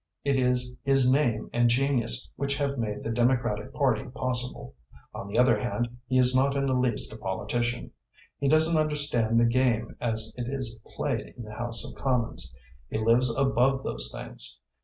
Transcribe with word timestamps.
It 0.23 0.35
is 0.35 0.75
his 0.81 1.11
name 1.13 1.47
and 1.53 1.69
genius 1.69 2.27
which 2.35 2.55
have 2.55 2.79
made 2.79 3.03
the 3.03 3.11
Democratic 3.11 3.71
Party 3.71 4.03
possible. 4.05 4.73
On 5.13 5.27
the 5.27 5.37
other 5.37 5.59
hand, 5.59 5.89
he 6.07 6.17
is 6.17 6.33
not 6.35 6.57
in 6.57 6.65
the 6.65 6.73
least 6.73 7.13
a 7.13 7.17
politician. 7.17 7.91
He 8.39 8.47
doesn't 8.47 8.81
understand 8.81 9.39
the 9.39 9.45
game 9.45 9.95
as 10.01 10.33
it 10.37 10.47
is 10.49 10.79
played 10.87 11.35
in 11.37 11.43
the 11.43 11.53
House 11.53 11.87
of 11.87 11.93
Commons. 11.93 12.51
He 12.89 12.97
lives 12.97 13.29
above 13.37 13.83
those 13.83 14.11
things. 14.11 14.59